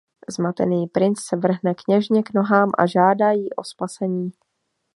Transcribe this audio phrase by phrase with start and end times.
[0.29, 4.31] Zmatený Princ se vrhne Kněžně k nohám a žádá ji o spasení.